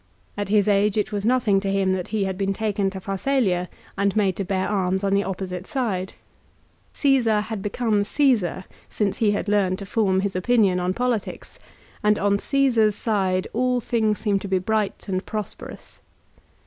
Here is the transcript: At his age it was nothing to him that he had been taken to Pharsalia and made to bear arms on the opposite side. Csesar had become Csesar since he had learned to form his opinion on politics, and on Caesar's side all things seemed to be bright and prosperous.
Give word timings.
At 0.35 0.49
his 0.49 0.67
age 0.67 0.97
it 0.97 1.11
was 1.11 1.25
nothing 1.25 1.59
to 1.59 1.71
him 1.71 1.93
that 1.93 2.07
he 2.07 2.23
had 2.23 2.35
been 2.35 2.53
taken 2.53 2.89
to 2.89 2.99
Pharsalia 2.99 3.69
and 3.95 4.15
made 4.15 4.35
to 4.37 4.43
bear 4.43 4.67
arms 4.67 5.03
on 5.03 5.13
the 5.13 5.23
opposite 5.23 5.67
side. 5.67 6.13
Csesar 6.91 7.43
had 7.43 7.61
become 7.61 8.01
Csesar 8.01 8.63
since 8.89 9.17
he 9.17 9.29
had 9.33 9.47
learned 9.47 9.77
to 9.77 9.85
form 9.85 10.21
his 10.21 10.35
opinion 10.35 10.79
on 10.79 10.95
politics, 10.95 11.59
and 12.03 12.17
on 12.17 12.39
Caesar's 12.39 12.95
side 12.95 13.47
all 13.53 13.79
things 13.79 14.17
seemed 14.17 14.41
to 14.41 14.47
be 14.47 14.57
bright 14.57 15.05
and 15.07 15.23
prosperous. 15.23 15.99